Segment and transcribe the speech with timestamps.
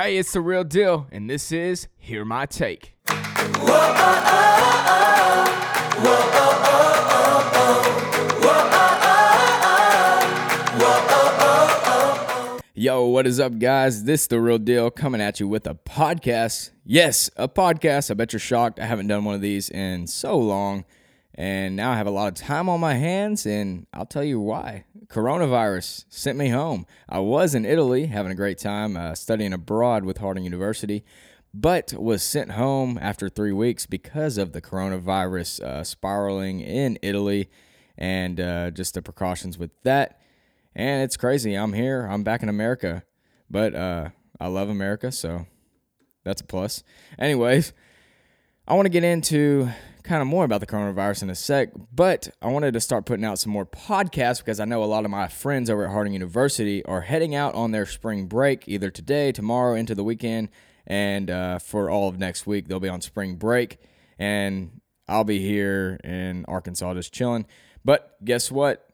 [0.00, 2.94] Hey, it's the real deal, and this is Hear My Take.
[12.74, 14.04] Yo, what is up, guys?
[14.04, 16.70] This is the real deal coming at you with a podcast.
[16.84, 18.12] Yes, a podcast.
[18.12, 18.78] I bet you're shocked.
[18.78, 20.84] I haven't done one of these in so long,
[21.38, 24.40] and now I have a lot of time on my hands, and I'll tell you
[24.40, 24.86] why.
[25.06, 26.84] Coronavirus sent me home.
[27.08, 31.04] I was in Italy having a great time uh, studying abroad with Harding University,
[31.54, 37.48] but was sent home after three weeks because of the coronavirus uh, spiraling in Italy
[37.96, 40.20] and uh, just the precautions with that.
[40.74, 41.54] And it's crazy.
[41.54, 42.04] I'm here.
[42.10, 43.04] I'm back in America,
[43.48, 44.08] but uh,
[44.40, 45.46] I love America, so
[46.24, 46.82] that's a plus.
[47.16, 47.72] Anyways,
[48.66, 49.70] I want to get into
[50.08, 53.26] kind of more about the coronavirus in a sec, but I wanted to start putting
[53.26, 56.14] out some more podcasts because I know a lot of my friends over at Harding
[56.14, 60.48] University are heading out on their spring break either today, tomorrow, into the weekend,
[60.86, 63.76] and uh, for all of next week they'll be on spring break,
[64.18, 67.44] and I'll be here in Arkansas just chilling.
[67.84, 68.88] But guess what?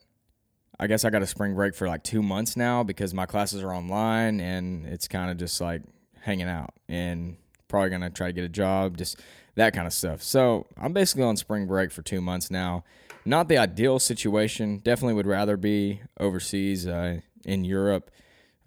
[0.81, 3.62] I guess I got a spring break for like two months now because my classes
[3.62, 5.83] are online and it's kind of just like
[6.20, 7.36] hanging out and
[7.69, 9.20] probably gonna try to get a job, just
[9.56, 10.22] that kind of stuff.
[10.22, 12.84] So I'm basically on spring break for two months now.
[13.24, 14.78] Not the ideal situation.
[14.78, 18.10] Definitely would rather be overseas uh, in Europe,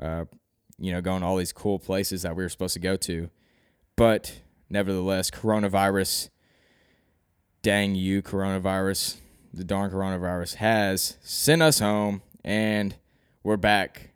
[0.02, 0.26] uh,
[0.80, 3.30] you know, going to all these cool places that we were supposed to go to.
[3.96, 6.30] But nevertheless, coronavirus,
[7.62, 9.18] dang you, coronavirus
[9.58, 12.96] the darn coronavirus has sent us home and
[13.44, 14.12] we're back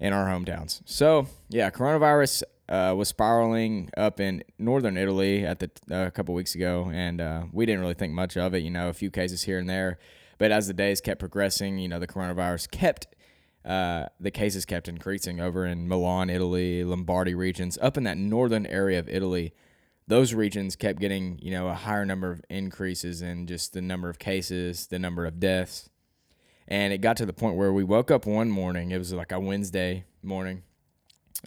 [0.00, 0.80] in our hometowns.
[0.84, 6.34] So, yeah, coronavirus uh, was spiraling up in northern Italy at the uh, a couple
[6.34, 8.62] weeks ago, and uh, we didn't really think much of it.
[8.62, 9.98] You know, a few cases here and there,
[10.38, 13.08] but as the days kept progressing, you know, the coronavirus kept
[13.64, 18.66] uh, the cases kept increasing over in Milan, Italy, Lombardy regions, up in that northern
[18.66, 19.54] area of Italy
[20.06, 24.08] those regions kept getting you know a higher number of increases in just the number
[24.08, 25.88] of cases, the number of deaths,
[26.68, 28.90] and it got to the point where we woke up one morning.
[28.90, 30.62] It was like a Wednesday morning,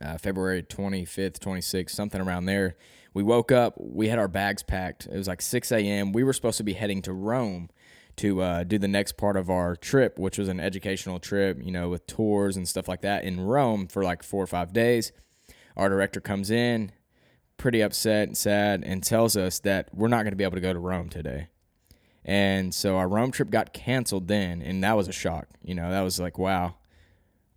[0.02, 2.76] uh, February twenty fifth, twenty sixth, something around there.
[3.14, 3.74] We woke up.
[3.78, 5.08] We had our bags packed.
[5.08, 6.12] It was like six a.m.
[6.12, 7.70] We were supposed to be heading to Rome
[8.18, 11.72] to uh, do the next part of our trip, which was an educational trip, you
[11.72, 15.12] know, with tours and stuff like that in Rome for like four or five days.
[15.76, 16.92] Our director comes in,
[17.58, 20.62] pretty upset and sad and tells us that we're not going to be able to
[20.62, 21.50] go to Rome today.
[22.26, 25.48] And so our Rome trip got canceled then, and that was a shock.
[25.64, 26.76] You know, that was like, wow.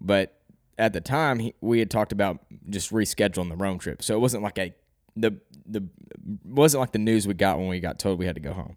[0.00, 0.40] But
[0.81, 4.03] at the time, he, we had talked about just rescheduling the Rome trip.
[4.03, 4.75] So it wasn't like a
[5.15, 5.87] the the
[6.45, 8.77] wasn't like the news we got when we got told we had to go home.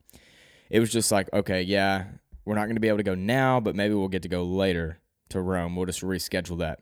[0.69, 2.05] It was just like, okay, yeah,
[2.45, 4.43] we're not going to be able to go now, but maybe we'll get to go
[4.43, 4.99] later
[5.29, 5.75] to Rome.
[5.75, 6.79] We'll just reschedule that.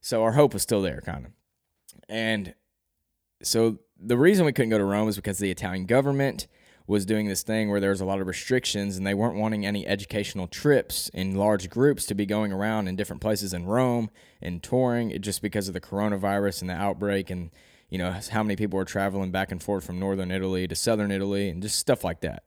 [0.00, 1.32] So our hope was still there, kind of.
[2.08, 2.54] And
[3.42, 6.46] so the reason we couldn't go to Rome is because the Italian government
[6.88, 9.66] was doing this thing where there was a lot of restrictions and they weren't wanting
[9.66, 14.08] any educational trips in large groups to be going around in different places in Rome
[14.40, 17.50] and touring just because of the coronavirus and the outbreak and
[17.90, 21.10] you know how many people were traveling back and forth from northern Italy to southern
[21.10, 22.42] Italy and just stuff like that.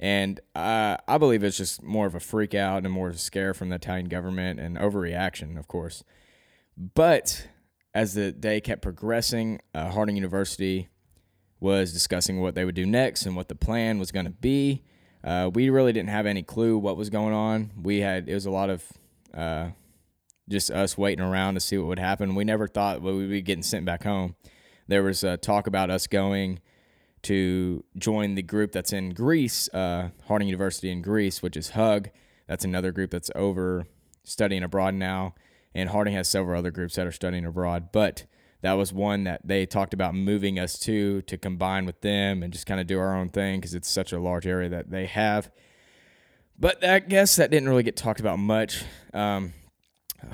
[0.00, 3.18] And uh, I believe it's just more of a freak out and more of a
[3.18, 6.02] scare from the Italian government and overreaction, of course.
[6.76, 7.46] But
[7.94, 10.88] as the day kept progressing, uh, Harding University
[11.60, 14.82] was discussing what they would do next and what the plan was going to be.
[15.24, 17.70] Uh, we really didn't have any clue what was going on.
[17.82, 18.84] We had it was a lot of
[19.34, 19.70] uh,
[20.48, 22.34] just us waiting around to see what would happen.
[22.34, 24.36] We never thought we would be getting sent back home.
[24.86, 26.60] There was a talk about us going
[27.22, 32.10] to join the group that's in Greece, uh, Harding University in Greece, which is HUG.
[32.46, 33.86] That's another group that's over
[34.22, 35.34] studying abroad now
[35.76, 37.90] and Harding has several other groups that are studying abroad.
[37.92, 38.24] But
[38.62, 42.52] that was one that they talked about moving us to to combine with them and
[42.52, 45.06] just kind of do our own thing because it's such a large area that they
[45.06, 45.50] have.
[46.58, 48.82] But I guess that didn't really get talked about much.
[49.12, 49.52] Um,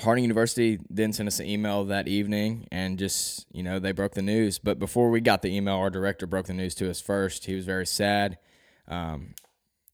[0.02, 4.14] Harding University then sent us an email that evening and just, you know, they broke
[4.14, 4.58] the news.
[4.58, 7.46] But before we got the email, our director broke the news to us first.
[7.46, 8.38] He was very sad,
[8.86, 9.34] um,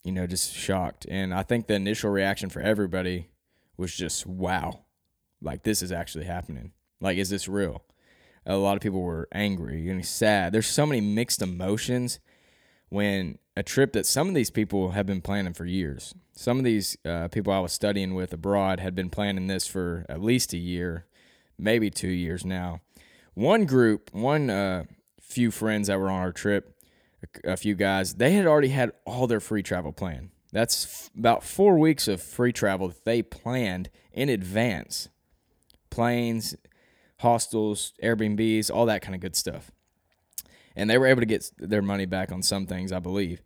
[0.04, 1.06] you know, just shocked.
[1.08, 3.30] And I think the initial reaction for everybody
[3.78, 4.84] was just, wow
[5.40, 6.72] like this is actually happening.
[7.00, 7.82] Like, is this real?
[8.48, 10.52] A lot of people were angry and sad.
[10.52, 12.18] There's so many mixed emotions
[12.88, 16.14] when a trip that some of these people have been planning for years.
[16.32, 20.06] Some of these uh, people I was studying with abroad had been planning this for
[20.08, 21.04] at least a year,
[21.58, 22.80] maybe two years now.
[23.34, 24.84] One group, one uh,
[25.20, 26.74] few friends that were on our trip,
[27.44, 30.30] a, a few guys, they had already had all their free travel planned.
[30.52, 35.10] That's f- about four weeks of free travel that they planned in advance
[35.90, 36.54] planes,
[37.18, 39.70] hostels, Airbnbs, all that kind of good stuff.
[40.76, 43.42] And they were able to get their money back on some things, I believe.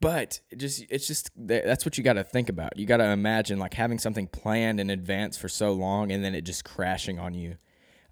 [0.00, 2.76] But it just it's just that's what you got to think about.
[2.76, 6.36] You got to imagine like having something planned in advance for so long and then
[6.36, 7.56] it just crashing on you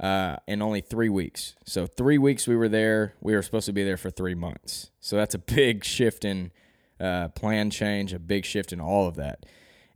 [0.00, 1.54] uh, in only three weeks.
[1.64, 3.14] So three weeks we were there.
[3.20, 4.90] We were supposed to be there for three months.
[4.98, 6.50] So that's a big shift in
[6.98, 9.46] uh, plan change, a big shift in all of that.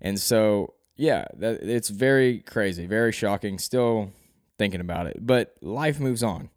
[0.01, 3.59] And so yeah, that, it's very crazy, very shocking.
[3.59, 4.13] Still
[4.61, 6.51] thinking about it, but life moves on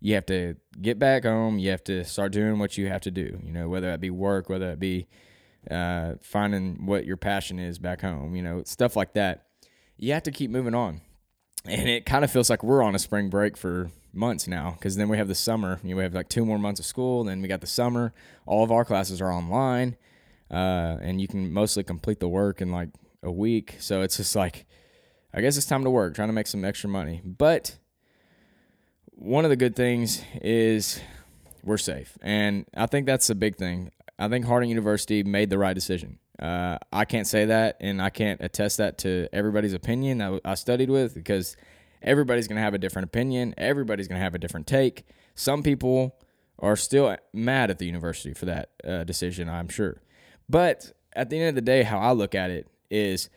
[0.00, 1.58] you have to get back home.
[1.58, 3.38] You have to start doing what you have to do.
[3.42, 5.08] You know, whether that be work, whether that be
[5.70, 8.36] uh, finding what your passion is back home.
[8.36, 9.46] You know, stuff like that.
[9.96, 11.00] You have to keep moving on,
[11.64, 14.96] and it kind of feels like we're on a spring break for months now because
[14.96, 15.80] then we have the summer.
[15.82, 17.24] You know, we have like two more months of school.
[17.24, 18.12] Then we got the summer.
[18.46, 19.96] All of our classes are online,
[20.50, 22.90] uh, and you can mostly complete the work in like
[23.24, 23.74] a week.
[23.80, 24.64] So it's just like,
[25.32, 27.76] I guess it's time to work, trying to make some extra money, but
[29.10, 31.00] one of the good things is
[31.62, 33.90] we're safe, and I think that's a big thing.
[34.18, 36.18] I think Harding University made the right decision.
[36.38, 40.54] Uh, I can't say that, and I can't attest that to everybody's opinion I, I
[40.54, 41.56] studied with because
[42.00, 43.54] everybody's going to have a different opinion.
[43.58, 45.04] Everybody's going to have a different take.
[45.34, 46.16] Some people
[46.58, 50.00] are still mad at the university for that uh, decision, I'm sure.
[50.48, 53.28] But at the end of the day, how I look at it is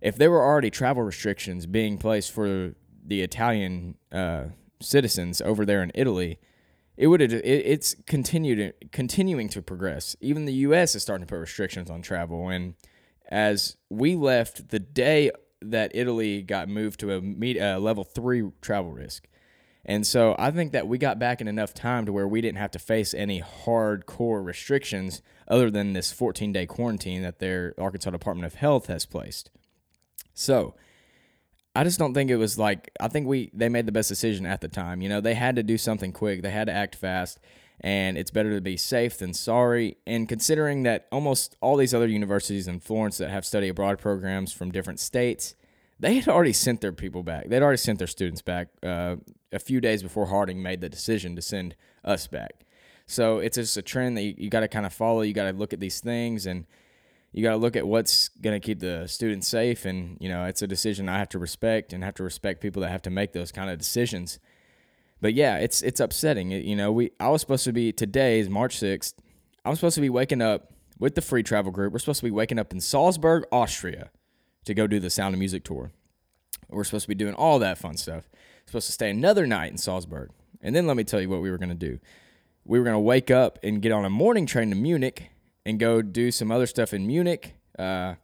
[0.00, 2.74] if there were already travel restrictions being placed for
[3.04, 4.44] the Italian uh,
[4.80, 6.38] citizens over there in Italy,
[6.96, 10.16] it would it, it's continued continuing to progress.
[10.20, 10.94] Even the U.S.
[10.94, 12.74] is starting to put restrictions on travel, and
[13.28, 15.30] as we left the day
[15.60, 19.26] that Italy got moved to a uh, level three travel risk.
[19.84, 22.58] And so I think that we got back in enough time to where we didn't
[22.58, 28.10] have to face any hardcore restrictions other than this 14 day quarantine that their Arkansas
[28.10, 29.50] Department of Health has placed.
[30.38, 30.76] So
[31.74, 34.46] I just don't think it was like I think we they made the best decision
[34.46, 35.02] at the time.
[35.02, 36.42] You know, they had to do something quick.
[36.42, 37.40] They had to act fast,
[37.80, 39.96] and it's better to be safe than sorry.
[40.06, 44.52] And considering that almost all these other universities in Florence that have study abroad programs
[44.52, 45.56] from different states,
[45.98, 47.48] they had already sent their people back.
[47.48, 49.16] They'd already sent their students back uh,
[49.52, 51.74] a few days before Harding made the decision to send
[52.04, 52.64] us back.
[53.06, 55.22] So it's just a trend that you, you got to kind of follow.
[55.22, 56.64] You got to look at these things and
[57.32, 60.44] you got to look at what's going to keep the students safe and you know
[60.44, 63.10] it's a decision i have to respect and have to respect people that have to
[63.10, 64.38] make those kind of decisions.
[65.20, 66.52] But yeah it's it's upsetting.
[66.52, 69.14] It, you know we i was supposed to be today is march 6th
[69.64, 71.92] i'm supposed to be waking up with the free travel group.
[71.92, 74.10] We're supposed to be waking up in salzburg austria
[74.64, 75.92] to go do the sound of music tour.
[76.68, 78.28] We're supposed to be doing all that fun stuff.
[78.66, 80.30] Supposed to stay another night in salzburg.
[80.60, 81.98] And then let me tell you what we were going to do.
[82.64, 85.30] We were going to wake up and get on a morning train to munich
[85.68, 87.54] and go do some other stuff in Munich.
[87.78, 88.14] Uh,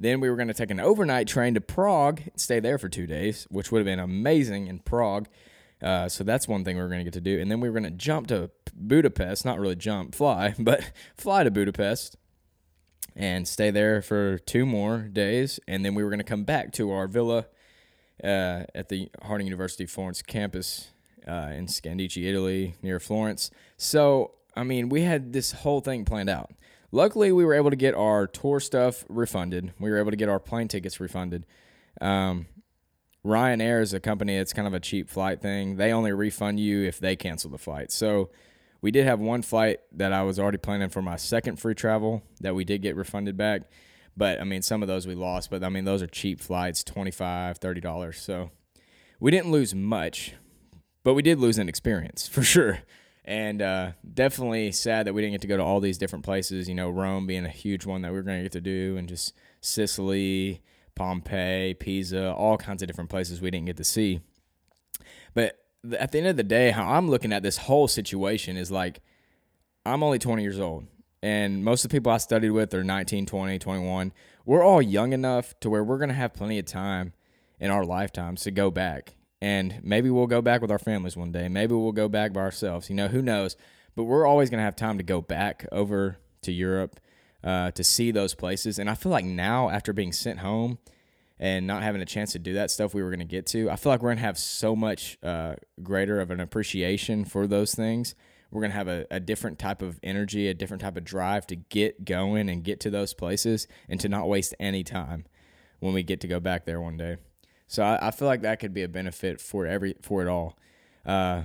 [0.00, 3.06] then we were going to take an overnight train to Prague, stay there for two
[3.06, 5.28] days, which would have been amazing in Prague.
[5.80, 7.38] Uh, so that's one thing we were going to get to do.
[7.40, 11.44] And then we were going to jump to Budapest, not really jump, fly, but fly
[11.44, 12.16] to Budapest
[13.14, 15.60] and stay there for two more days.
[15.68, 17.46] And then we were going to come back to our villa
[18.24, 20.88] uh, at the Harding University Florence campus
[21.28, 23.52] uh, in Scandicci, Italy, near Florence.
[23.76, 26.50] So, I mean, we had this whole thing planned out.
[26.90, 29.72] Luckily, we were able to get our tour stuff refunded.
[29.78, 31.44] We were able to get our plane tickets refunded.
[32.00, 32.46] Um,
[33.24, 35.76] Ryanair is a company that's kind of a cheap flight thing.
[35.76, 37.92] They only refund you if they cancel the flight.
[37.92, 38.30] So
[38.80, 42.22] we did have one flight that I was already planning for my second free travel
[42.40, 43.62] that we did get refunded back.
[44.16, 46.82] But I mean, some of those we lost, but I mean, those are cheap flights,
[46.84, 48.14] $25, $30.
[48.14, 48.50] So
[49.20, 50.34] we didn't lose much,
[51.04, 52.80] but we did lose an experience for sure
[53.28, 56.66] and uh, definitely sad that we didn't get to go to all these different places.
[56.66, 58.96] You know, Rome being a huge one that we are going to get to do,
[58.96, 60.62] and just Sicily,
[60.94, 64.22] Pompeii, Pisa, all kinds of different places we didn't get to see.
[65.34, 65.58] But
[65.98, 69.02] at the end of the day, how I'm looking at this whole situation is like,
[69.84, 70.86] I'm only 20 years old,
[71.22, 74.12] and most of the people I studied with are 19, 20, 21.
[74.46, 77.12] We're all young enough to where we're going to have plenty of time
[77.60, 81.32] in our lifetimes to go back and maybe we'll go back with our families one
[81.32, 81.48] day.
[81.48, 82.90] Maybe we'll go back by ourselves.
[82.90, 83.56] You know, who knows?
[83.94, 87.00] But we're always going to have time to go back over to Europe
[87.42, 88.78] uh, to see those places.
[88.78, 90.78] And I feel like now, after being sent home
[91.38, 93.70] and not having a chance to do that stuff we were going to get to,
[93.70, 97.46] I feel like we're going to have so much uh, greater of an appreciation for
[97.46, 98.14] those things.
[98.50, 101.46] We're going to have a, a different type of energy, a different type of drive
[101.48, 105.26] to get going and get to those places and to not waste any time
[105.80, 107.18] when we get to go back there one day.
[107.68, 110.58] So I, I feel like that could be a benefit for every for it all.
[111.06, 111.42] Uh,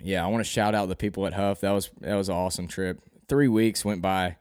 [0.00, 1.60] yeah, I want to shout out the people at HUF.
[1.60, 3.00] That was that was an awesome trip.
[3.28, 4.36] Three weeks went by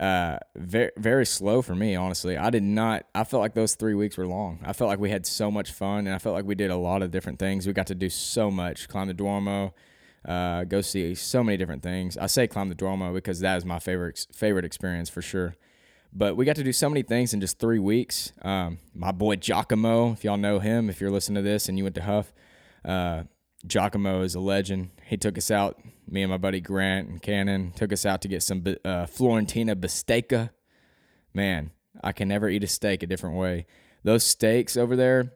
[0.00, 1.94] uh, very very slow for me.
[1.94, 3.06] Honestly, I did not.
[3.14, 4.58] I felt like those three weeks were long.
[4.64, 6.76] I felt like we had so much fun, and I felt like we did a
[6.76, 7.66] lot of different things.
[7.66, 8.88] We got to do so much.
[8.88, 9.74] Climb the Duomo.
[10.24, 12.16] Uh, go see so many different things.
[12.16, 15.54] I say climb the Duomo because that is my favorite favorite experience for sure.
[16.14, 18.32] But we got to do so many things in just three weeks.
[18.42, 21.84] Um, my boy Giacomo, if y'all know him, if you're listening to this and you
[21.84, 22.32] went to HUF,
[22.84, 23.24] uh,
[23.66, 24.90] Giacomo is a legend.
[25.06, 28.28] He took us out, me and my buddy Grant and Cannon, took us out to
[28.28, 30.50] get some uh, Florentina bistecca.
[31.32, 33.66] Man, I can never eat a steak a different way.
[34.04, 35.32] Those steaks over there,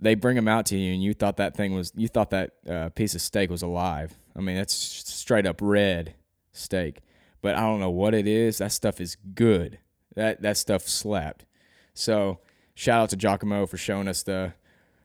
[0.00, 2.52] they bring them out to you, and you thought that thing was, you thought that
[2.66, 4.16] uh, piece of steak was alive.
[4.34, 6.14] I mean, that's straight up red
[6.52, 7.00] steak.
[7.42, 8.58] But I don't know what it is.
[8.58, 9.78] That stuff is good.
[10.18, 11.44] That that stuff slapped.
[11.94, 12.40] So
[12.74, 14.52] shout out to Giacomo for showing us the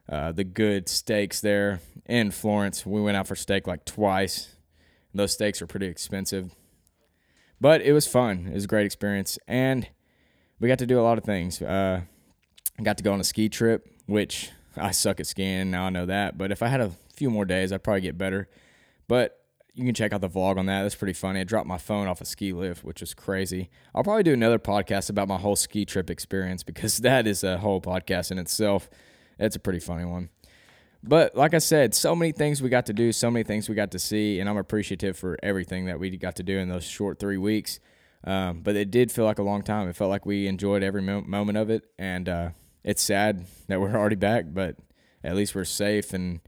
[0.09, 2.83] uh, the good steaks there in Florence.
[2.83, 4.55] We went out for steak like twice.
[5.13, 6.55] Those steaks are pretty expensive,
[7.61, 8.47] but it was fun.
[8.47, 9.87] It was a great experience, and
[10.59, 11.61] we got to do a lot of things.
[11.61, 12.01] Uh,
[12.79, 15.85] I got to go on a ski trip, which I suck at skiing now.
[15.85, 18.49] I know that, but if I had a few more days, I'd probably get better.
[19.07, 19.42] But
[19.75, 20.83] you can check out the vlog on that.
[20.83, 21.39] That's pretty funny.
[21.39, 23.69] I dropped my phone off a ski lift, which was crazy.
[23.95, 27.57] I'll probably do another podcast about my whole ski trip experience because that is a
[27.57, 28.89] whole podcast in itself.
[29.39, 30.29] It's a pretty funny one.
[31.05, 33.75] But like I said, so many things we got to do, so many things we
[33.75, 36.85] got to see, and I'm appreciative for everything that we got to do in those
[36.85, 37.79] short three weeks.
[38.23, 39.89] Um, but it did feel like a long time.
[39.89, 42.49] It felt like we enjoyed every mo- moment of it, and uh,
[42.83, 44.77] it's sad that we're already back, but
[45.23, 46.39] at least we're safe, and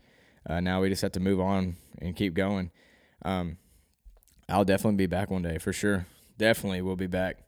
[0.48, 2.72] uh, now we just have to move on and keep going.
[3.25, 3.58] Um,
[4.48, 6.05] I'll definitely be back one day for sure.
[6.38, 7.39] Definitely will be back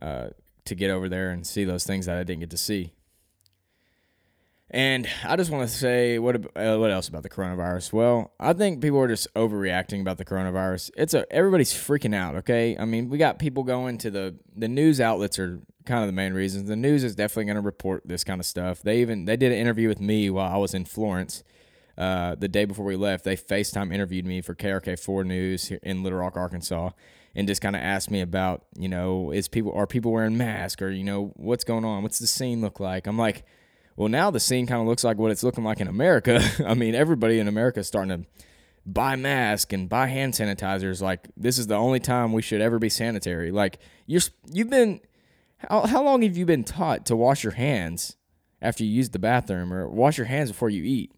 [0.00, 0.28] uh,
[0.64, 2.92] to get over there and see those things that I didn't get to see.
[4.70, 7.92] And I just want to say what uh, what else about the coronavirus?
[7.92, 10.90] Well, I think people are just overreacting about the coronavirus.
[10.96, 12.34] It's a everybody's freaking out.
[12.36, 16.08] Okay, I mean we got people going to the the news outlets are kind of
[16.08, 16.68] the main reasons.
[16.68, 18.82] The news is definitely going to report this kind of stuff.
[18.82, 21.44] They even they did an interview with me while I was in Florence.
[21.96, 26.02] Uh, the day before we left, they FaceTime interviewed me for KARK 4 News in
[26.02, 26.90] Little Rock, Arkansas,
[27.34, 30.82] and just kind of asked me about, you know, is people are people wearing masks
[30.82, 32.02] or you know what's going on?
[32.02, 33.06] What's the scene look like?
[33.06, 33.44] I'm like
[33.96, 36.40] well, now the scene kind of looks like what it's looking like in America.
[36.66, 38.28] I mean, everybody in America is starting to
[38.86, 41.00] buy masks and buy hand sanitizers.
[41.00, 43.50] Like this is the only time we should ever be sanitary.
[43.50, 44.22] Like you're
[44.52, 45.00] you've been
[45.58, 48.16] how how long have you been taught to wash your hands
[48.60, 51.12] after you use the bathroom or wash your hands before you eat?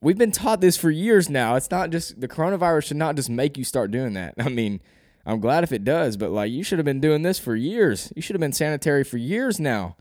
[0.00, 1.56] We've been taught this for years now.
[1.56, 4.34] It's not just the coronavirus should not just make you start doing that.
[4.38, 4.80] I mean,
[5.24, 8.12] I'm glad if it does, but like you should have been doing this for years.
[8.14, 9.96] You should have been sanitary for years now.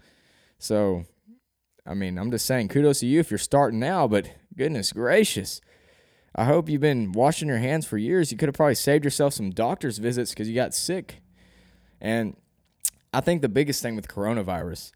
[0.60, 1.06] So
[1.86, 5.62] I mean, I'm just saying, kudos to you if you're starting now, but goodness gracious.
[6.36, 8.32] I hope you've been washing your hands for years.
[8.32, 11.22] You could have probably saved yourself some doctor's visits because you got sick.
[12.02, 12.36] And
[13.14, 14.92] I think the biggest thing with coronavirus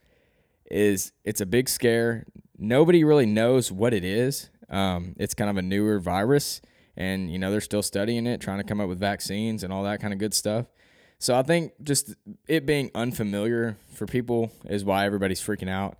[0.69, 2.25] is it's a big scare.
[2.57, 4.49] Nobody really knows what it is.
[4.69, 6.61] Um, it's kind of a newer virus,
[6.95, 9.83] and you know they're still studying it, trying to come up with vaccines and all
[9.83, 10.67] that kind of good stuff.
[11.17, 12.15] So I think just
[12.47, 15.97] it being unfamiliar for people is why everybody's freaking out.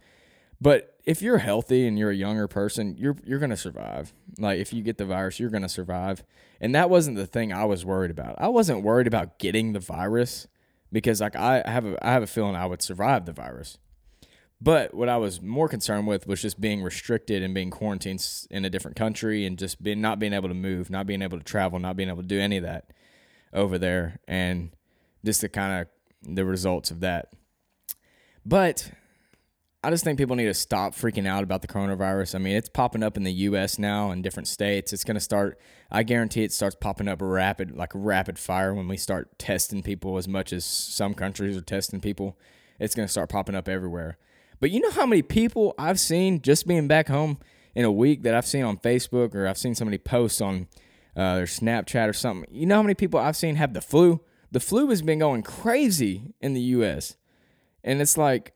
[0.61, 4.13] But if you're healthy and you're a younger person, you're you're gonna survive.
[4.37, 6.23] Like if you get the virus, you're gonna survive.
[6.61, 8.35] And that wasn't the thing I was worried about.
[8.37, 10.47] I wasn't worried about getting the virus
[10.91, 13.77] because like I have a I have a feeling I would survive the virus.
[14.61, 18.65] But what I was more concerned with was just being restricted and being quarantined in
[18.65, 21.43] a different country and just being not being able to move, not being able to
[21.43, 22.91] travel, not being able to do any of that
[23.53, 24.71] over there, and
[25.23, 25.87] just the kind of
[26.35, 27.31] the results of that.
[28.45, 28.91] But
[29.81, 32.35] I just think people need to stop freaking out about the coronavirus.
[32.35, 33.79] I mean, it's popping up in the U.S.
[33.79, 34.91] now in different states.
[34.91, 35.57] It's going to start.
[35.89, 40.17] I guarantee it starts popping up rapid, like rapid fire, when we start testing people
[40.17, 42.37] as much as some countries are testing people.
[42.77, 44.17] It's going to start popping up everywhere.
[44.59, 47.39] But you know how many people I've seen just being back home
[47.75, 50.67] in a week that I've seen on Facebook or I've seen somebody post on
[51.15, 52.49] uh, their Snapchat or something.
[52.51, 54.21] You know how many people I've seen have the flu?
[54.51, 57.15] The flu has been going crazy in the U.S.
[57.83, 58.53] And it's like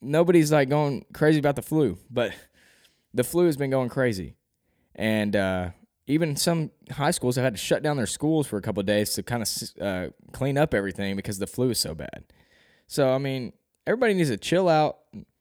[0.00, 2.32] nobody's like going crazy about the flu, but
[3.14, 4.34] the flu has been going crazy.
[4.94, 5.70] And uh,
[6.06, 8.86] even some high schools have had to shut down their schools for a couple of
[8.86, 12.24] days to kind of uh, clean up everything because the flu is so bad.
[12.86, 13.52] So, I mean,
[13.86, 14.98] everybody needs to chill out.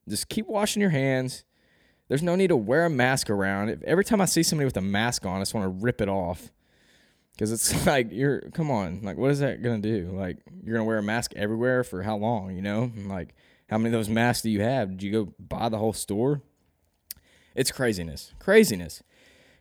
[0.07, 1.43] Just keep washing your hands.
[2.07, 3.83] There's no need to wear a mask around.
[3.85, 6.09] Every time I see somebody with a mask on, I just want to rip it
[6.09, 6.51] off.
[7.33, 10.11] Because it's like, you're, come on, like, what is that to do?
[10.13, 12.91] Like, you're to wear a mask everywhere for how long, you know?
[13.05, 13.35] Like,
[13.69, 14.91] how many of those masks do you have?
[14.91, 16.41] Did you go buy the whole store?
[17.53, 18.33] It's craziness.
[18.39, 19.03] Craziness.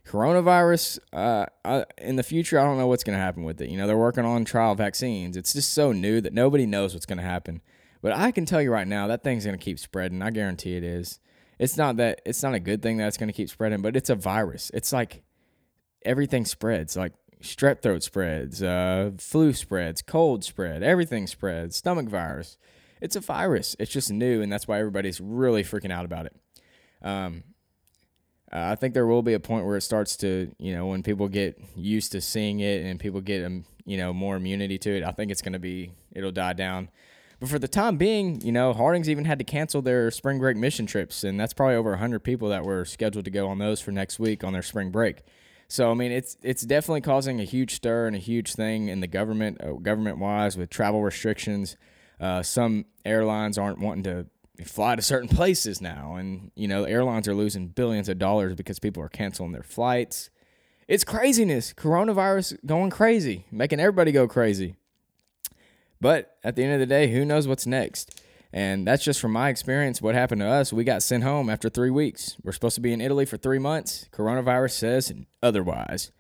[0.06, 3.68] Coronavirus, uh, I, in the future, I don't know what's going to happen with it.
[3.68, 5.36] You know, they're working on trial vaccines.
[5.36, 7.60] It's just so new that nobody knows what's going to happen.
[8.06, 10.22] But I can tell you right now, that thing's going to keep spreading.
[10.22, 11.18] I guarantee it is.
[11.58, 13.96] It's not that it's not a good thing that it's going to keep spreading, but
[13.96, 14.70] it's a virus.
[14.72, 15.24] It's like
[16.04, 16.96] everything spreads.
[16.96, 22.58] Like strep throat spreads, uh, flu spreads, cold spread, everything spreads, stomach virus.
[23.00, 23.74] It's a virus.
[23.80, 26.36] It's just new, and that's why everybody's really freaking out about it.
[27.02, 27.42] Um,
[28.52, 31.26] I think there will be a point where it starts to, you know, when people
[31.26, 35.02] get used to seeing it and people get, um, you know, more immunity to it.
[35.02, 36.88] I think it's going to be, it'll die down.
[37.38, 40.56] But for the time being, you know, Harding's even had to cancel their spring break
[40.56, 43.80] mission trips, and that's probably over 100 people that were scheduled to go on those
[43.80, 45.22] for next week on their spring break.
[45.68, 49.00] So I mean, it's it's definitely causing a huge stir and a huge thing in
[49.00, 51.76] the government, uh, government wise, with travel restrictions.
[52.20, 54.26] Uh, some airlines aren't wanting to
[54.64, 58.78] fly to certain places now, and you know, airlines are losing billions of dollars because
[58.78, 60.30] people are canceling their flights.
[60.88, 61.74] It's craziness.
[61.74, 64.76] Coronavirus going crazy, making everybody go crazy.
[66.06, 68.22] But at the end of the day, who knows what's next?
[68.52, 70.00] And that's just from my experience.
[70.00, 70.72] What happened to us?
[70.72, 72.36] We got sent home after three weeks.
[72.44, 74.08] We're supposed to be in Italy for three months.
[74.12, 76.12] Coronavirus says otherwise.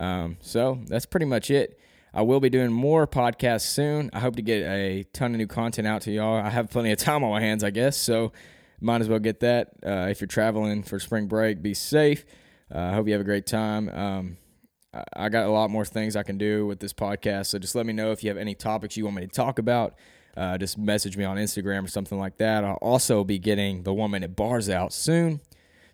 [0.00, 1.78] Um, so that's pretty much it.
[2.12, 4.10] I will be doing more podcasts soon.
[4.12, 6.44] I hope to get a ton of new content out to y'all.
[6.44, 7.96] I have plenty of time on my hands, I guess.
[7.96, 8.32] So
[8.80, 9.68] might as well get that.
[9.86, 12.24] Uh, if you're traveling for spring break, be safe.
[12.74, 13.90] Uh, I uh, hope you have a great time.
[13.90, 14.38] Um,
[14.92, 17.46] I got a lot more things I can do with this podcast.
[17.46, 19.58] So just let me know if you have any topics you want me to talk
[19.58, 19.94] about.
[20.36, 22.64] Uh, just message me on Instagram or something like that.
[22.64, 25.40] I'll also be getting the one minute bars out soon.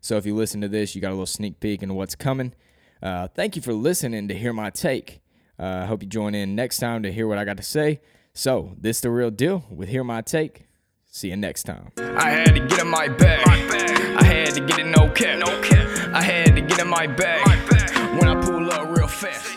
[0.01, 2.55] So if you listen to this, you got a little sneak peek into what's coming.
[3.03, 5.21] Uh, thank you for listening to hear my take.
[5.59, 7.63] Uh, I uh, hope you join in next time to hear what I got to
[7.63, 8.01] say.
[8.35, 10.67] So this the real deal with hear my take.
[11.07, 11.93] See you next time.
[11.99, 13.47] I had to get in my bag.
[13.49, 15.39] I had to get it no cap.
[15.39, 16.15] No cap.
[16.15, 17.46] I had to get in my bag.
[17.46, 17.46] My bag.
[18.27, 19.56] I pull up real fast.